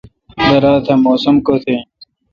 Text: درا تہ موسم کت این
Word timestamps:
درا 0.47 0.73
تہ 0.85 0.93
موسم 1.03 1.35
کت 1.45 1.63
این 1.69 1.81